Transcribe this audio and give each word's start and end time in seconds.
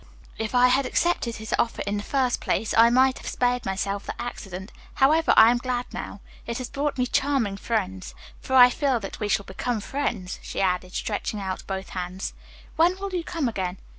If 0.39 0.55
I 0.55 0.69
had 0.69 0.87
accepted 0.87 1.35
his 1.35 1.53
offer 1.59 1.83
in 1.85 1.97
the 1.97 2.01
first 2.01 2.41
place, 2.41 2.73
I 2.75 2.89
might 2.89 3.19
have 3.19 3.27
spared 3.27 3.67
myself 3.67 4.07
this 4.07 4.15
accident. 4.17 4.71
However, 4.95 5.31
I 5.37 5.51
am 5.51 5.59
glad, 5.59 5.85
now. 5.93 6.21
It 6.47 6.57
has 6.57 6.71
brought 6.71 6.97
me 6.97 7.05
charming 7.05 7.55
friends. 7.57 8.15
For 8.39 8.55
I 8.55 8.71
feel 8.71 8.99
that 8.99 9.19
we 9.19 9.27
shall 9.27 9.45
become 9.45 9.79
friends," 9.79 10.39
she 10.41 10.59
added, 10.59 10.93
stretching 10.95 11.39
out 11.39 11.67
both 11.67 11.89
hands. 11.89 12.33
"When 12.77 12.97
will 12.99 13.13
you 13.13 13.23
come 13.23 13.47
again?" 13.47 13.77